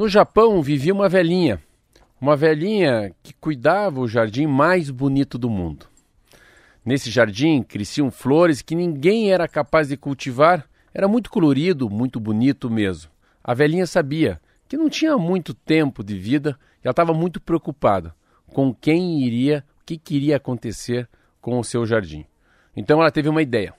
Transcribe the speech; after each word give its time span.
No 0.00 0.08
Japão 0.08 0.62
vivia 0.62 0.94
uma 0.94 1.10
velhinha, 1.10 1.60
uma 2.18 2.34
velhinha 2.34 3.14
que 3.22 3.34
cuidava 3.34 4.00
o 4.00 4.08
jardim 4.08 4.46
mais 4.46 4.88
bonito 4.88 5.36
do 5.36 5.50
mundo. 5.50 5.84
Nesse 6.82 7.10
jardim 7.10 7.62
cresciam 7.62 8.10
flores 8.10 8.62
que 8.62 8.74
ninguém 8.74 9.30
era 9.30 9.46
capaz 9.46 9.88
de 9.88 9.98
cultivar, 9.98 10.66
era 10.94 11.06
muito 11.06 11.28
colorido, 11.28 11.90
muito 11.90 12.18
bonito 12.18 12.70
mesmo. 12.70 13.10
A 13.44 13.52
velhinha 13.52 13.86
sabia 13.86 14.40
que 14.66 14.74
não 14.74 14.88
tinha 14.88 15.18
muito 15.18 15.52
tempo 15.52 16.02
de 16.02 16.16
vida 16.16 16.58
e 16.82 16.86
ela 16.86 16.92
estava 16.92 17.12
muito 17.12 17.38
preocupada 17.38 18.14
com 18.54 18.72
quem 18.72 19.20
iria, 19.20 19.62
o 19.82 19.84
que 19.84 19.98
queria 19.98 20.38
acontecer 20.38 21.06
com 21.42 21.58
o 21.58 21.62
seu 21.62 21.84
jardim. 21.84 22.24
Então 22.74 23.02
ela 23.02 23.10
teve 23.10 23.28
uma 23.28 23.42
ideia. 23.42 23.74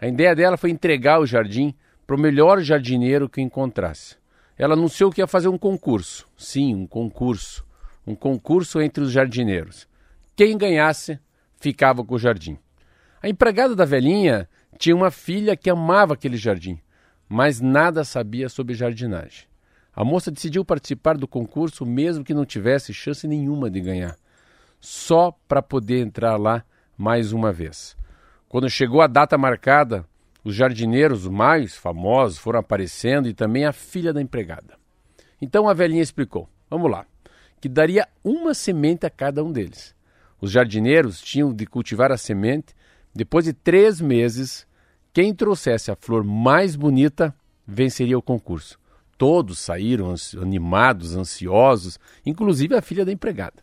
A 0.00 0.08
ideia 0.08 0.34
dela 0.34 0.56
foi 0.56 0.70
entregar 0.70 1.20
o 1.20 1.26
jardim 1.26 1.72
para 2.08 2.16
o 2.16 2.20
melhor 2.20 2.60
jardineiro 2.60 3.28
que 3.28 3.40
encontrasse 3.40 4.18
ela 4.60 4.74
anunciou 4.74 5.10
que 5.10 5.22
ia 5.22 5.26
fazer 5.26 5.48
um 5.48 5.56
concurso. 5.56 6.28
Sim, 6.36 6.74
um 6.74 6.86
concurso. 6.86 7.64
Um 8.06 8.14
concurso 8.14 8.78
entre 8.78 9.02
os 9.02 9.10
jardineiros. 9.10 9.88
Quem 10.36 10.58
ganhasse 10.58 11.18
ficava 11.58 12.04
com 12.04 12.16
o 12.16 12.18
jardim. 12.18 12.58
A 13.22 13.28
empregada 13.30 13.74
da 13.74 13.86
velhinha 13.86 14.46
tinha 14.78 14.94
uma 14.94 15.10
filha 15.10 15.56
que 15.56 15.70
amava 15.70 16.12
aquele 16.12 16.36
jardim, 16.36 16.78
mas 17.26 17.58
nada 17.58 18.04
sabia 18.04 18.50
sobre 18.50 18.74
jardinagem. 18.74 19.46
A 19.94 20.04
moça 20.04 20.30
decidiu 20.30 20.62
participar 20.62 21.16
do 21.16 21.26
concurso 21.26 21.86
mesmo 21.86 22.22
que 22.22 22.34
não 22.34 22.44
tivesse 22.44 22.92
chance 22.92 23.26
nenhuma 23.26 23.70
de 23.70 23.80
ganhar, 23.80 24.18
só 24.78 25.34
para 25.48 25.62
poder 25.62 26.00
entrar 26.00 26.36
lá 26.36 26.62
mais 26.98 27.32
uma 27.32 27.50
vez. 27.50 27.96
Quando 28.46 28.68
chegou 28.68 29.00
a 29.00 29.06
data 29.06 29.38
marcada, 29.38 30.04
os 30.44 30.54
jardineiros 30.54 31.26
mais 31.26 31.76
famosos 31.76 32.38
foram 32.38 32.60
aparecendo 32.60 33.28
e 33.28 33.34
também 33.34 33.64
a 33.64 33.72
filha 33.72 34.12
da 34.12 34.22
empregada. 34.22 34.78
Então 35.40 35.68
a 35.68 35.74
velhinha 35.74 36.02
explicou: 36.02 36.48
vamos 36.68 36.90
lá, 36.90 37.06
que 37.60 37.68
daria 37.68 38.08
uma 38.24 38.54
semente 38.54 39.06
a 39.06 39.10
cada 39.10 39.44
um 39.44 39.52
deles. 39.52 39.94
Os 40.40 40.50
jardineiros 40.50 41.20
tinham 41.20 41.52
de 41.52 41.66
cultivar 41.66 42.10
a 42.10 42.16
semente. 42.16 42.74
Depois 43.14 43.44
de 43.44 43.52
três 43.52 44.00
meses, 44.00 44.66
quem 45.12 45.34
trouxesse 45.34 45.90
a 45.90 45.96
flor 45.96 46.24
mais 46.24 46.76
bonita 46.76 47.34
venceria 47.66 48.16
o 48.16 48.22
concurso. 48.22 48.78
Todos 49.18 49.58
saíram 49.58 50.14
animados, 50.40 51.14
ansiosos, 51.14 51.98
inclusive 52.24 52.74
a 52.74 52.80
filha 52.80 53.04
da 53.04 53.12
empregada. 53.12 53.62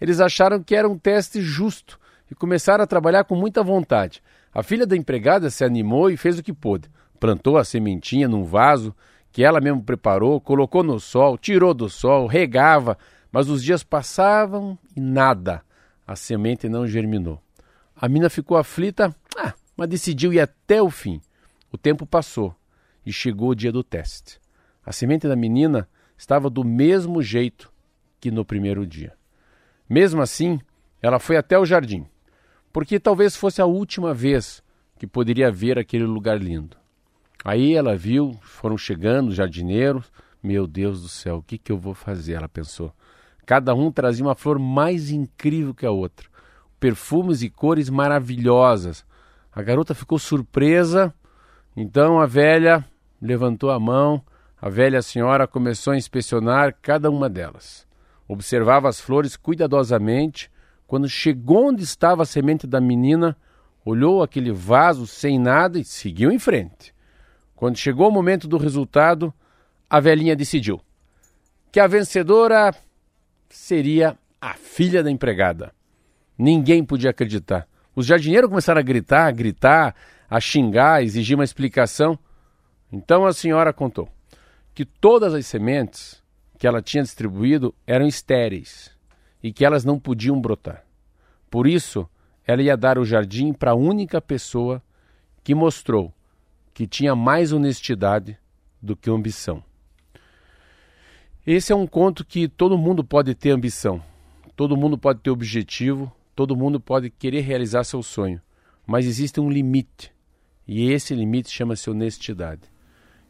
Eles 0.00 0.20
acharam 0.20 0.62
que 0.62 0.74
era 0.74 0.88
um 0.88 0.98
teste 0.98 1.40
justo 1.40 2.00
e 2.30 2.34
começaram 2.34 2.82
a 2.82 2.86
trabalhar 2.86 3.24
com 3.24 3.36
muita 3.36 3.62
vontade. 3.62 4.22
A 4.52 4.62
filha 4.62 4.86
da 4.86 4.96
empregada 4.96 5.50
se 5.50 5.64
animou 5.64 6.10
e 6.10 6.16
fez 6.16 6.38
o 6.38 6.42
que 6.42 6.52
pôde. 6.52 6.90
Plantou 7.20 7.58
a 7.58 7.64
sementinha 7.64 8.28
num 8.28 8.44
vaso 8.44 8.94
que 9.30 9.44
ela 9.44 9.60
mesmo 9.60 9.82
preparou, 9.82 10.40
colocou 10.40 10.82
no 10.82 10.98
sol, 10.98 11.36
tirou 11.36 11.74
do 11.74 11.88
sol, 11.88 12.26
regava, 12.26 12.96
mas 13.30 13.48
os 13.48 13.62
dias 13.62 13.82
passavam 13.82 14.78
e 14.96 15.00
nada. 15.00 15.62
A 16.06 16.16
semente 16.16 16.68
não 16.68 16.86
germinou. 16.86 17.40
A 17.94 18.08
mina 18.08 18.30
ficou 18.30 18.56
aflita, 18.56 19.14
ah, 19.36 19.52
mas 19.76 19.88
decidiu 19.88 20.32
ir 20.32 20.40
até 20.40 20.80
o 20.80 20.90
fim. 20.90 21.20
O 21.70 21.76
tempo 21.76 22.06
passou 22.06 22.54
e 23.04 23.12
chegou 23.12 23.50
o 23.50 23.54
dia 23.54 23.70
do 23.70 23.84
teste. 23.84 24.40
A 24.84 24.92
semente 24.92 25.28
da 25.28 25.36
menina 25.36 25.88
estava 26.16 26.48
do 26.48 26.64
mesmo 26.64 27.22
jeito 27.22 27.70
que 28.18 28.30
no 28.30 28.44
primeiro 28.44 28.86
dia. 28.86 29.12
Mesmo 29.88 30.22
assim, 30.22 30.58
ela 31.02 31.18
foi 31.18 31.36
até 31.36 31.58
o 31.58 31.66
jardim 31.66 32.06
porque 32.72 32.98
talvez 33.00 33.36
fosse 33.36 33.60
a 33.60 33.66
última 33.66 34.12
vez 34.12 34.62
que 34.98 35.06
poderia 35.06 35.50
ver 35.50 35.78
aquele 35.78 36.04
lugar 36.04 36.40
lindo. 36.40 36.76
Aí 37.44 37.74
ela 37.74 37.96
viu, 37.96 38.36
foram 38.42 38.76
chegando 38.76 39.28
os 39.28 39.34
jardineiros. 39.34 40.10
Meu 40.42 40.66
Deus 40.66 41.02
do 41.02 41.08
céu, 41.08 41.36
o 41.36 41.42
que, 41.42 41.56
que 41.56 41.70
eu 41.70 41.78
vou 41.78 41.94
fazer? 41.94 42.34
Ela 42.34 42.48
pensou. 42.48 42.92
Cada 43.46 43.74
um 43.74 43.90
trazia 43.90 44.24
uma 44.24 44.34
flor 44.34 44.58
mais 44.58 45.10
incrível 45.10 45.74
que 45.74 45.86
a 45.86 45.90
outra, 45.90 46.28
perfumes 46.78 47.42
e 47.42 47.48
cores 47.48 47.88
maravilhosas. 47.88 49.04
A 49.52 49.62
garota 49.62 49.94
ficou 49.94 50.18
surpresa, 50.18 51.14
então 51.76 52.20
a 52.20 52.26
velha 52.26 52.84
levantou 53.20 53.70
a 53.70 53.80
mão, 53.80 54.22
a 54.60 54.68
velha 54.68 55.00
senhora 55.00 55.46
começou 55.46 55.92
a 55.92 55.96
inspecionar 55.96 56.76
cada 56.82 57.10
uma 57.10 57.28
delas. 57.28 57.86
Observava 58.26 58.88
as 58.88 59.00
flores 59.00 59.36
cuidadosamente 59.36 60.50
quando 60.88 61.06
chegou 61.06 61.68
onde 61.68 61.84
estava 61.84 62.22
a 62.22 62.26
semente 62.26 62.66
da 62.66 62.80
menina, 62.80 63.36
olhou 63.84 64.22
aquele 64.22 64.50
vaso 64.50 65.06
sem 65.06 65.38
nada 65.38 65.78
e 65.78 65.84
seguiu 65.84 66.32
em 66.32 66.38
frente. 66.38 66.94
Quando 67.54 67.76
chegou 67.76 68.08
o 68.08 68.10
momento 68.10 68.48
do 68.48 68.56
resultado, 68.56 69.32
a 69.88 70.00
velhinha 70.00 70.34
decidiu 70.34 70.80
que 71.70 71.78
a 71.78 71.86
vencedora 71.86 72.74
seria 73.50 74.16
a 74.40 74.54
filha 74.54 75.02
da 75.02 75.10
empregada. 75.10 75.74
Ninguém 76.38 76.82
podia 76.82 77.10
acreditar. 77.10 77.68
Os 77.94 78.06
jardineiros 78.06 78.48
começaram 78.48 78.78
a 78.78 78.82
gritar, 78.82 79.26
a 79.26 79.30
gritar, 79.30 79.94
a 80.30 80.40
xingar, 80.40 80.94
a 80.94 81.02
exigir 81.02 81.36
uma 81.36 81.44
explicação. 81.44 82.18
Então 82.90 83.26
a 83.26 83.34
senhora 83.34 83.74
contou 83.74 84.08
que 84.74 84.86
todas 84.86 85.34
as 85.34 85.44
sementes 85.44 86.22
que 86.58 86.66
ela 86.66 86.80
tinha 86.80 87.02
distribuído 87.02 87.74
eram 87.86 88.06
estéreis 88.06 88.96
e 89.42 89.52
que 89.52 89.64
elas 89.64 89.84
não 89.84 89.98
podiam 89.98 90.40
brotar. 90.40 90.84
Por 91.50 91.66
isso, 91.66 92.08
ela 92.46 92.62
ia 92.62 92.76
dar 92.76 92.98
o 92.98 93.04
jardim 93.04 93.52
para 93.52 93.72
a 93.72 93.76
única 93.76 94.20
pessoa 94.20 94.82
que 95.42 95.54
mostrou 95.54 96.12
que 96.74 96.86
tinha 96.86 97.16
mais 97.16 97.52
honestidade 97.52 98.38
do 98.80 98.94
que 98.96 99.10
ambição. 99.10 99.62
Esse 101.46 101.72
é 101.72 101.76
um 101.76 101.86
conto 101.86 102.24
que 102.24 102.46
todo 102.46 102.78
mundo 102.78 103.02
pode 103.02 103.34
ter 103.34 103.50
ambição, 103.50 104.02
todo 104.54 104.76
mundo 104.76 104.98
pode 104.98 105.20
ter 105.20 105.30
objetivo, 105.30 106.12
todo 106.36 106.54
mundo 106.56 106.78
pode 106.78 107.10
querer 107.10 107.40
realizar 107.40 107.84
seu 107.84 108.02
sonho, 108.02 108.40
mas 108.86 109.06
existe 109.06 109.40
um 109.40 109.50
limite, 109.50 110.12
e 110.66 110.90
esse 110.90 111.14
limite 111.14 111.50
chama-se 111.50 111.88
honestidade. 111.88 112.62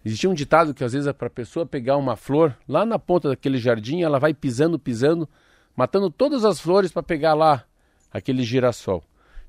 Existia 0.04 0.28
um 0.28 0.34
ditado 0.34 0.74
que 0.74 0.84
às 0.84 0.92
vezes 0.92 1.06
é 1.06 1.12
para 1.12 1.28
a 1.28 1.30
pessoa 1.30 1.64
pegar 1.64 1.96
uma 1.96 2.16
flor 2.16 2.56
lá 2.68 2.84
na 2.84 2.98
ponta 2.98 3.28
daquele 3.28 3.58
jardim, 3.58 4.02
ela 4.02 4.18
vai 4.18 4.34
pisando, 4.34 4.78
pisando, 4.78 5.28
matando 5.78 6.10
todas 6.10 6.44
as 6.44 6.58
flores 6.58 6.90
para 6.90 7.04
pegar 7.04 7.34
lá 7.34 7.64
aquele 8.12 8.42
girassol. 8.42 9.00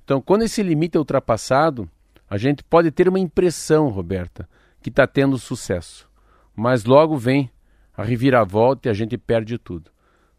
Então, 0.04 0.22
quando 0.22 0.44
esse 0.44 0.62
limite 0.62 0.96
é 0.96 1.00
ultrapassado, 1.00 1.90
a 2.30 2.38
gente 2.38 2.64
pode 2.64 2.92
ter 2.92 3.10
uma 3.10 3.20
impressão, 3.20 3.90
Roberta, 3.90 4.48
que 4.80 4.90
está 4.90 5.08
tendo 5.08 5.40
sucesso. 5.40 6.08
Mas 6.56 6.86
logo 6.86 7.18
vem 7.18 7.50
a 7.98 8.04
reviravolta 8.04 8.88
e 8.88 8.92
a 8.92 8.94
gente 8.94 9.18
perde 9.18 9.58
tudo. 9.58 9.90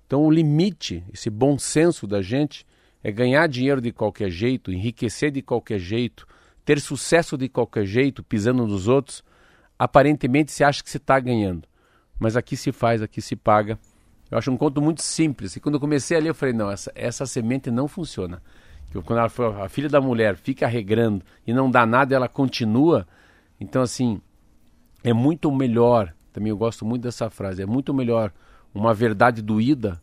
Então, 0.06 0.22
o 0.22 0.30
limite, 0.30 1.02
esse 1.12 1.28
bom 1.28 1.58
senso 1.58 2.06
da 2.06 2.22
gente, 2.22 2.64
é 3.02 3.10
ganhar 3.10 3.48
dinheiro 3.48 3.80
de 3.80 3.90
qualquer 3.90 4.30
jeito, 4.30 4.70
enriquecer 4.70 5.32
de 5.32 5.42
qualquer 5.42 5.80
jeito, 5.80 6.24
ter 6.64 6.80
sucesso 6.80 7.36
de 7.36 7.48
qualquer 7.48 7.84
jeito, 7.84 8.22
pisando 8.22 8.64
nos 8.64 8.86
outros. 8.86 9.24
Aparentemente, 9.76 10.52
se 10.52 10.62
acha 10.62 10.84
que 10.84 10.90
se 10.90 10.98
está 10.98 11.18
ganhando. 11.18 11.66
Mas 12.16 12.36
aqui 12.36 12.56
se 12.56 12.70
faz, 12.70 13.02
aqui 13.02 13.20
se 13.20 13.34
paga 13.34 13.76
eu 14.30 14.38
acho 14.38 14.50
um 14.50 14.56
conto 14.56 14.80
muito 14.80 15.02
simples. 15.02 15.56
E 15.56 15.60
quando 15.60 15.74
eu 15.74 15.80
comecei 15.80 16.16
a 16.16 16.20
ler, 16.20 16.28
eu 16.28 16.34
falei, 16.34 16.54
não, 16.54 16.70
essa, 16.70 16.92
essa 16.94 17.26
semente 17.26 17.70
não 17.70 17.88
funciona. 17.88 18.40
Quando 19.04 19.18
ela 19.18 19.64
a 19.64 19.68
filha 19.68 19.88
da 19.88 20.00
mulher 20.00 20.36
fica 20.36 20.66
regrando 20.66 21.24
e 21.46 21.52
não 21.52 21.70
dá 21.70 21.86
nada, 21.86 22.14
ela 22.14 22.28
continua. 22.28 23.06
Então, 23.60 23.82
assim, 23.82 24.20
é 25.02 25.12
muito 25.12 25.50
melhor, 25.50 26.12
também 26.32 26.50
eu 26.50 26.56
gosto 26.56 26.84
muito 26.84 27.02
dessa 27.02 27.30
frase, 27.30 27.62
é 27.62 27.66
muito 27.66 27.94
melhor 27.94 28.32
uma 28.74 28.92
verdade 28.92 29.42
doída 29.42 30.00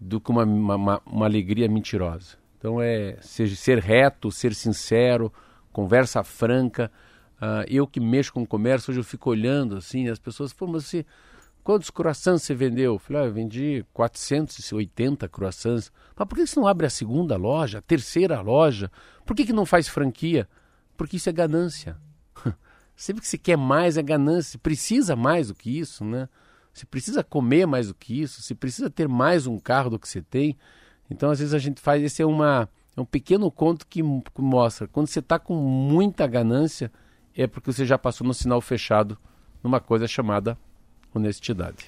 do 0.00 0.20
que 0.20 0.30
uma, 0.30 0.44
uma, 0.44 1.02
uma 1.06 1.26
alegria 1.26 1.68
mentirosa. 1.68 2.36
Então, 2.58 2.80
é 2.80 3.16
ser, 3.20 3.48
ser 3.50 3.78
reto, 3.78 4.30
ser 4.30 4.54
sincero, 4.54 5.32
conversa 5.72 6.22
franca. 6.24 6.90
Uh, 7.36 7.64
eu 7.68 7.86
que 7.86 8.00
mexo 8.00 8.32
com 8.32 8.46
comércio, 8.46 8.90
hoje 8.90 9.00
eu 9.00 9.04
fico 9.04 9.30
olhando 9.30 9.76
assim, 9.76 10.08
as 10.08 10.18
pessoas, 10.18 10.52
pô, 10.52 10.66
mas 10.66 10.86
você 10.86 11.04
Quantos 11.66 11.90
croissants 11.90 12.44
você 12.44 12.54
vendeu? 12.54 12.92
Eu 12.92 12.98
falei, 13.00 13.22
ah, 13.22 13.24
eu 13.24 13.32
vendi 13.32 13.84
480 13.92 15.28
croissants. 15.28 15.90
Mas 16.14 16.28
por 16.28 16.36
que 16.36 16.46
você 16.46 16.60
não 16.60 16.68
abre 16.68 16.86
a 16.86 16.90
segunda 16.90 17.36
loja, 17.36 17.78
a 17.78 17.82
terceira 17.82 18.40
loja? 18.40 18.88
Por 19.24 19.34
que, 19.34 19.44
que 19.44 19.52
não 19.52 19.66
faz 19.66 19.88
franquia? 19.88 20.48
Porque 20.96 21.16
isso 21.16 21.28
é 21.28 21.32
ganância. 21.32 21.96
Sempre 22.94 23.22
que 23.22 23.26
você 23.26 23.36
quer 23.36 23.56
mais 23.56 23.96
é 23.96 24.02
ganância. 24.04 24.52
Você 24.52 24.58
precisa 24.58 25.16
mais 25.16 25.48
do 25.48 25.56
que 25.56 25.76
isso, 25.76 26.04
né? 26.04 26.28
Você 26.72 26.86
precisa 26.86 27.24
comer 27.24 27.66
mais 27.66 27.88
do 27.88 27.94
que 27.94 28.22
isso. 28.22 28.42
Você 28.42 28.54
precisa 28.54 28.88
ter 28.88 29.08
mais 29.08 29.48
um 29.48 29.58
carro 29.58 29.90
do 29.90 29.98
que 29.98 30.08
você 30.08 30.22
tem. 30.22 30.56
Então, 31.10 31.32
às 31.32 31.40
vezes, 31.40 31.52
a 31.52 31.58
gente 31.58 31.80
faz. 31.80 32.00
Esse 32.00 32.22
é, 32.22 32.26
uma, 32.26 32.68
é 32.96 33.00
um 33.00 33.04
pequeno 33.04 33.50
conto 33.50 33.88
que 33.88 34.04
mostra. 34.38 34.86
Quando 34.86 35.08
você 35.08 35.18
está 35.18 35.36
com 35.36 35.56
muita 35.56 36.28
ganância, 36.28 36.92
é 37.36 37.48
porque 37.48 37.72
você 37.72 37.84
já 37.84 37.98
passou 37.98 38.24
no 38.24 38.32
sinal 38.32 38.60
fechado 38.60 39.18
numa 39.64 39.80
coisa 39.80 40.06
chamada 40.06 40.56
honestidade. 41.16 41.84